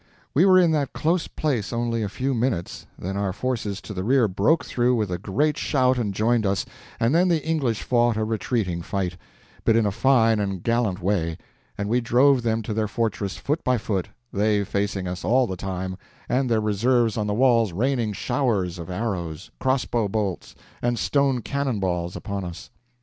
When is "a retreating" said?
8.17-8.81